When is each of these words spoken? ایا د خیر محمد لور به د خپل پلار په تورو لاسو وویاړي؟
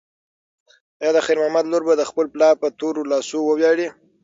ایا 1.01 1.11
د 1.15 1.19
خیر 1.25 1.37
محمد 1.41 1.65
لور 1.71 1.83
به 1.87 1.93
د 1.97 2.03
خپل 2.09 2.25
پلار 2.33 2.53
په 2.61 2.67
تورو 2.79 3.01
لاسو 3.11 3.37
وویاړي؟ 3.45 3.87